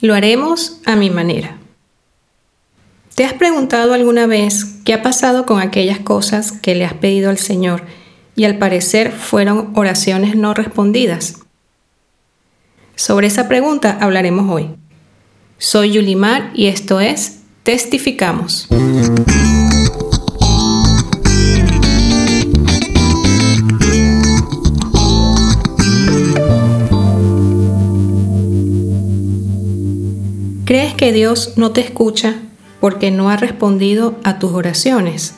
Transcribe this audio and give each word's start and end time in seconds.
Lo 0.00 0.14
haremos 0.14 0.78
a 0.86 0.96
mi 0.96 1.10
manera. 1.10 1.58
¿Te 3.14 3.24
has 3.24 3.32
preguntado 3.32 3.94
alguna 3.94 4.26
vez 4.26 4.64
qué 4.84 4.94
ha 4.94 5.02
pasado 5.02 5.44
con 5.44 5.60
aquellas 5.60 5.98
cosas 5.98 6.52
que 6.52 6.76
le 6.76 6.84
has 6.84 6.94
pedido 6.94 7.30
al 7.30 7.38
Señor 7.38 7.82
y 8.36 8.44
al 8.44 8.58
parecer 8.58 9.10
fueron 9.10 9.72
oraciones 9.74 10.36
no 10.36 10.54
respondidas? 10.54 11.40
Sobre 12.94 13.26
esa 13.26 13.48
pregunta 13.48 13.98
hablaremos 14.00 14.48
hoy. 14.48 14.70
Soy 15.58 15.92
Yulimar 15.92 16.52
y 16.54 16.66
esto 16.66 17.00
es 17.00 17.40
Testificamos. 17.64 18.68
¿Crees 30.68 30.92
que 30.92 31.14
Dios 31.14 31.54
no 31.56 31.70
te 31.70 31.80
escucha 31.80 32.34
porque 32.78 33.10
no 33.10 33.30
ha 33.30 33.38
respondido 33.38 34.18
a 34.22 34.38
tus 34.38 34.52
oraciones? 34.52 35.34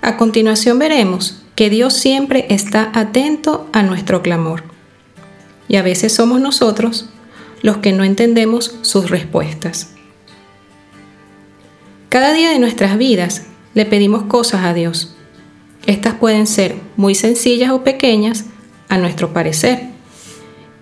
A 0.00 0.16
continuación 0.16 0.78
veremos 0.78 1.42
que 1.54 1.68
Dios 1.68 1.92
siempre 1.92 2.46
está 2.48 2.90
atento 2.94 3.68
a 3.74 3.82
nuestro 3.82 4.22
clamor. 4.22 4.64
Y 5.68 5.76
a 5.76 5.82
veces 5.82 6.14
somos 6.14 6.40
nosotros 6.40 7.10
los 7.60 7.76
que 7.76 7.92
no 7.92 8.02
entendemos 8.02 8.78
sus 8.80 9.10
respuestas. 9.10 9.90
Cada 12.08 12.32
día 12.32 12.48
de 12.48 12.58
nuestras 12.58 12.96
vidas 12.96 13.42
le 13.74 13.84
pedimos 13.84 14.22
cosas 14.22 14.64
a 14.64 14.72
Dios. 14.72 15.16
Estas 15.84 16.14
pueden 16.14 16.46
ser 16.46 16.76
muy 16.96 17.14
sencillas 17.14 17.72
o 17.72 17.84
pequeñas 17.84 18.46
a 18.88 18.96
nuestro 18.96 19.34
parecer 19.34 19.93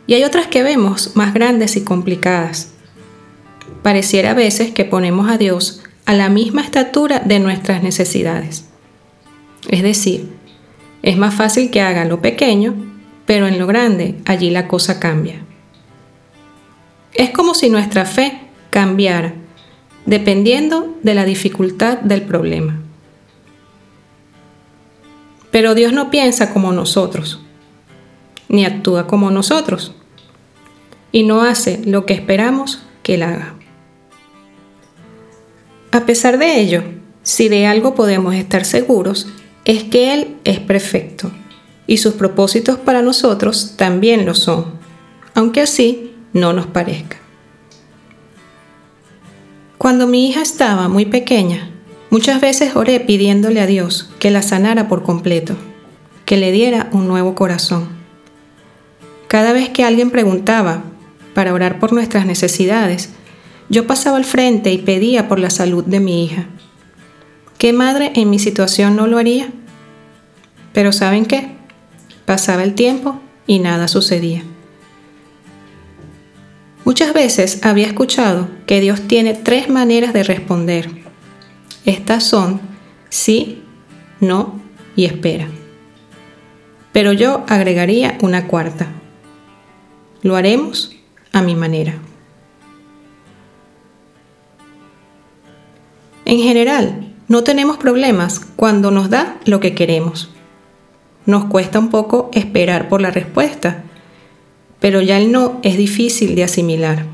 y 0.07 0.15
hay 0.15 0.25
otras 0.25 0.47
que 0.47 0.63
vemos 0.63 1.13
más 1.15 1.35
grandes 1.35 1.77
y 1.77 1.85
complicadas. 1.85 2.73
Pareciera 3.83 4.33
a 4.33 4.35
veces 4.35 4.73
que 4.73 4.85
ponemos 4.85 5.31
a 5.31 5.39
Dios 5.39 5.83
a 6.05 6.15
la 6.15 6.29
misma 6.29 6.63
estatura 6.63 7.21
de 7.21 7.39
nuestras 7.39 7.83
necesidades. 7.83 8.69
Es 9.69 9.83
decir, 9.83 10.29
es 11.03 11.17
más 11.17 11.35
fácil 11.35 11.71
que 11.71 11.81
haga 11.81 12.05
lo 12.05 12.21
pequeño, 12.21 12.75
pero 13.27 13.47
en 13.47 13.59
lo 13.59 13.67
grande 13.67 14.17
allí 14.25 14.51
la 14.51 14.69
cosa 14.69 14.99
cambia. 14.99 15.45
Es 17.15 17.31
como 17.31 17.55
si 17.55 17.71
nuestra 17.71 18.05
fe 18.05 18.41
cambiara 18.71 19.35
dependiendo 20.07 20.97
de 21.03 21.15
la 21.15 21.25
dificultad 21.25 21.99
del 21.99 22.23
problema. 22.23 22.81
Pero 25.51 25.75
Dios 25.75 25.93
no 25.93 26.11
piensa 26.11 26.53
como 26.53 26.73
nosotros 26.73 27.41
ni 28.53 28.65
actúa 28.65 29.09
como 29.09 29.33
nosotros 29.33 29.95
y 31.11 31.25
no 31.25 31.43
hace 31.43 31.81
lo 31.85 32.07
que 32.07 32.15
esperamos 32.15 32.83
que 33.03 33.15
él 33.15 33.25
haga. 33.25 33.55
A 35.91 36.07
pesar 36.07 36.39
de 36.39 36.61
ello, 36.61 36.85
si 37.23 37.49
de 37.49 37.67
algo 37.67 37.95
podemos 37.95 38.35
estar 38.35 38.65
seguros, 38.65 39.27
es 39.65 39.85
que 39.85 40.15
Él 40.15 40.37
es 40.45 40.59
perfecto 40.59 41.31
y 41.87 41.99
sus 41.99 42.15
propósitos 42.15 42.79
para 42.79 43.03
nosotros 43.03 43.75
también 43.77 44.25
lo 44.25 44.35
son, 44.35 44.79
aunque 45.35 45.61
así 45.61 46.15
no 46.33 46.53
nos 46.53 46.67
parezca. 46.67 47.19
Cuando 49.79 50.07
mi 50.07 50.29
hija 50.29 50.43
estaba 50.43 50.89
muy 50.89 51.07
pequeña, 51.07 51.71
muchas 52.11 52.41
veces 52.41 52.77
oré 52.77 53.01
pidiéndole 53.01 53.61
a 53.61 53.67
Dios 53.67 54.11
que 54.19 54.31
la 54.31 54.43
sanara 54.43 54.89
por 54.89 55.03
completo, 55.03 55.57
que 56.25 56.37
le 56.37 56.53
diera 56.53 56.89
un 56.93 57.07
nuevo 57.07 57.35
corazón 57.35 58.02
cada 59.33 59.55
vez 59.55 59.71
que 59.71 59.83
alguien 59.83 60.11
preguntaba 60.11 60.83
para 61.33 61.55
orar 61.55 61.79
por 61.79 61.95
nuestras 61.95 62.27
necesidades, 62.27 63.09
yo 63.71 63.87
pasaba 63.87 64.19
al 64.19 64.27
frente 64.27 64.75
y 64.75 64.77
pedía 64.77 65.27
por 65.27 65.39
la 65.39 65.49
salud 65.49 65.85
de 65.85 66.01
mi 66.01 66.23
hija. 66.23 66.49
¿Qué 67.57 67.73
madre 67.73 68.13
en 68.15 68.29
mi 68.29 68.39
situación 68.39 68.95
no 68.95 69.07
lo 69.07 69.17
haría? 69.17 69.49
Pero 70.75 70.93
¿saben 70.93 71.25
qué? 71.25 71.53
Pasaba 72.27 72.63
el 72.63 72.75
tiempo 72.75 73.23
y 73.47 73.61
nada 73.61 73.89
sucedía. 73.89 74.43
Muchas 76.85 77.15
veces 77.15 77.65
había 77.65 77.87
escuchado 77.87 78.51
que 78.67 78.83
Dios 78.83 79.09
tiene 79.09 79.33
tres 79.33 79.71
maneras 79.71 80.13
de 80.13 80.25
responder. 80.25 80.91
Estas 81.87 82.23
son 82.23 82.61
sí, 83.09 83.63
no 84.21 84.61
y 84.95 85.07
espera. 85.07 85.49
Pero 86.93 87.15
yo 87.15 87.47
agregaría 87.49 88.19
una 88.21 88.47
cuarta. 88.47 88.89
Lo 90.23 90.37
haremos 90.37 90.97
a 91.33 91.43
mi 91.43 91.55
manera. 91.55 91.95
En 96.25 96.39
general, 96.39 97.13
no 97.29 97.45
tenemos 97.45 97.77
problemas 97.77 98.41
cuando 98.57 98.91
nos 98.91 99.11
da 99.11 99.39
lo 99.45 99.61
que 99.61 99.75
queremos. 99.75 100.31
Nos 101.27 101.47
cuesta 101.47 101.79
un 101.79 101.91
poco 101.91 102.31
esperar 102.33 102.89
por 102.89 103.01
la 103.01 103.11
respuesta, 103.11 103.83
pero 104.81 105.01
ya 105.01 105.19
el 105.19 105.33
no 105.33 105.61
es 105.63 105.77
difícil 105.77 106.35
de 106.35 106.45
asimilar. 106.45 107.07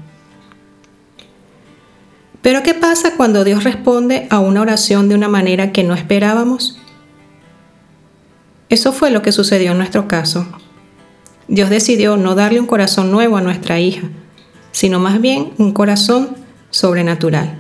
Pero 2.43 2.63
¿qué 2.63 2.75
pasa 2.75 3.17
cuando 3.17 3.45
Dios 3.45 3.65
responde 3.65 4.27
a 4.31 4.39
una 4.39 4.61
oración 4.61 5.09
de 5.09 5.15
una 5.15 5.29
manera 5.29 5.73
que 5.73 5.85
no 5.85 5.95
esperábamos? 5.95 6.79
Eso 8.69 8.93
fue 8.93 9.11
lo 9.11 9.23
que 9.23 9.33
sucedió 9.33 9.73
en 9.73 9.79
nuestro 9.79 10.09
caso. 10.09 10.47
Dios 11.49 11.71
decidió 11.71 12.17
no 12.19 12.35
darle 12.35 12.61
un 12.61 12.67
corazón 12.67 13.11
nuevo 13.11 13.39
a 13.39 13.41
nuestra 13.41 13.81
hija, 13.81 14.03
sino 14.71 15.01
más 15.01 15.21
bien 15.21 15.53
un 15.57 15.73
corazón 15.73 16.37
sobrenatural. 16.71 17.55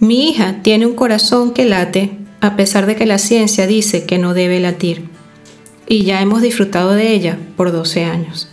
Mi 0.00 0.30
hija 0.30 0.62
tiene 0.62 0.86
un 0.86 0.94
corazón 0.94 1.52
que 1.52 1.66
late 1.66 2.18
a 2.40 2.56
pesar 2.56 2.86
de 2.86 2.96
que 2.96 3.06
la 3.06 3.18
ciencia 3.18 3.66
dice 3.66 4.04
que 4.04 4.18
no 4.18 4.34
debe 4.34 4.60
latir, 4.60 5.08
y 5.86 6.04
ya 6.04 6.20
hemos 6.20 6.42
disfrutado 6.42 6.92
de 6.92 7.12
ella 7.12 7.38
por 7.56 7.72
12 7.72 8.04
años. 8.04 8.50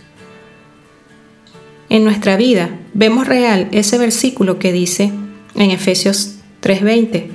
En 1.90 2.04
nuestra 2.04 2.36
vida 2.36 2.70
vemos 2.94 3.26
real 3.26 3.68
ese 3.72 3.98
versículo 3.98 4.58
que 4.58 4.72
dice 4.72 5.12
en 5.54 5.70
Efesios 5.70 6.36
3:20, 6.62 7.30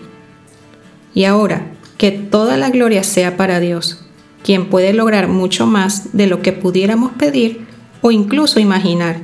y 1.13 1.25
ahora 1.25 1.67
que 1.97 2.11
toda 2.11 2.57
la 2.57 2.69
gloria 2.71 3.03
sea 3.03 3.37
para 3.37 3.59
Dios, 3.59 4.06
quien 4.47 4.69
puede 4.69 4.93
lograr 4.93 5.27
mucho 5.27 5.67
más 5.67 6.15
de 6.15 6.25
lo 6.25 6.41
que 6.41 6.53
pudiéramos 6.53 7.11
pedir 7.11 7.67
o 7.99 8.11
incluso 8.11 8.61
imaginar, 8.61 9.19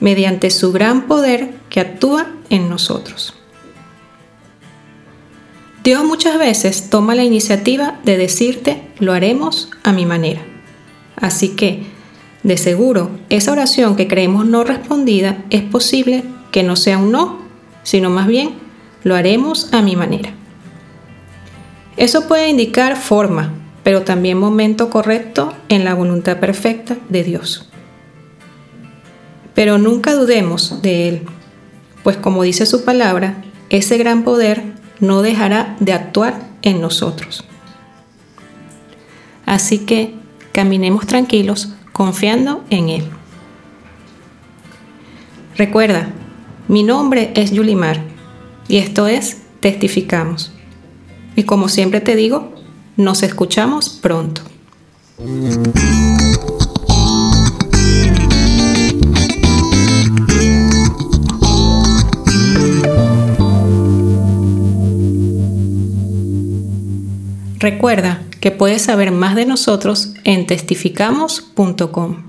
mediante 0.00 0.48
su 0.48 0.72
gran 0.72 1.02
poder 1.02 1.50
que 1.68 1.80
actúa 1.80 2.28
en 2.48 2.70
nosotros. 2.70 3.34
Dios 5.84 6.02
muchas 6.02 6.38
veces 6.38 6.88
toma 6.88 7.14
la 7.14 7.24
iniciativa 7.24 8.00
de 8.04 8.16
decirte, 8.16 8.88
lo 9.00 9.12
haremos 9.12 9.68
a 9.82 9.92
mi 9.92 10.06
manera. 10.06 10.40
Así 11.16 11.50
que, 11.50 11.82
de 12.42 12.56
seguro, 12.56 13.10
esa 13.28 13.52
oración 13.52 13.96
que 13.96 14.08
creemos 14.08 14.46
no 14.46 14.64
respondida 14.64 15.44
es 15.50 15.60
posible 15.60 16.24
que 16.52 16.62
no 16.62 16.74
sea 16.76 16.96
un 16.96 17.12
no, 17.12 17.42
sino 17.82 18.08
más 18.08 18.26
bien, 18.26 18.54
lo 19.04 19.14
haremos 19.14 19.74
a 19.74 19.82
mi 19.82 19.94
manera. 19.94 20.32
Eso 21.98 22.26
puede 22.26 22.48
indicar 22.48 22.96
forma, 22.96 23.57
pero 23.82 24.02
también 24.02 24.38
momento 24.38 24.90
correcto 24.90 25.54
en 25.68 25.84
la 25.84 25.94
voluntad 25.94 26.38
perfecta 26.38 26.96
de 27.08 27.24
Dios. 27.24 27.68
Pero 29.54 29.78
nunca 29.78 30.14
dudemos 30.14 30.82
de 30.82 31.08
Él, 31.08 31.22
pues 32.02 32.16
como 32.16 32.42
dice 32.42 32.66
su 32.66 32.84
palabra, 32.84 33.42
ese 33.70 33.98
gran 33.98 34.22
poder 34.22 34.62
no 35.00 35.22
dejará 35.22 35.76
de 35.80 35.92
actuar 35.92 36.40
en 36.62 36.80
nosotros. 36.80 37.44
Así 39.46 39.80
que 39.80 40.14
caminemos 40.52 41.06
tranquilos 41.06 41.74
confiando 41.92 42.64
en 42.70 42.88
Él. 42.90 43.04
Recuerda, 45.56 46.10
mi 46.68 46.82
nombre 46.82 47.32
es 47.34 47.50
Yulimar 47.50 48.00
y 48.68 48.76
esto 48.76 49.06
es 49.06 49.42
Testificamos. 49.60 50.52
Y 51.34 51.42
como 51.42 51.68
siempre 51.68 52.00
te 52.00 52.14
digo, 52.14 52.52
nos 52.98 53.22
escuchamos 53.22 53.88
pronto. 53.88 54.42
Recuerda 67.60 68.22
que 68.40 68.50
puedes 68.50 68.82
saber 68.82 69.10
más 69.12 69.34
de 69.34 69.46
nosotros 69.46 70.14
en 70.24 70.46
testificamos.com. 70.46 72.27